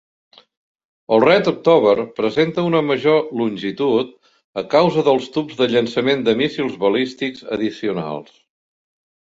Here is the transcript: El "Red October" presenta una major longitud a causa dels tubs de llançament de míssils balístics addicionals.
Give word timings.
El 1.17 1.21
"Red 1.23 1.49
October" 1.51 1.93
presenta 2.21 2.65
una 2.69 2.81
major 2.87 3.21
longitud 3.43 4.11
a 4.63 4.65
causa 4.75 5.05
dels 5.11 5.29
tubs 5.37 5.61
de 5.63 5.69
llançament 5.77 6.27
de 6.31 6.37
míssils 6.43 6.83
balístics 6.87 7.51
addicionals. 7.59 8.37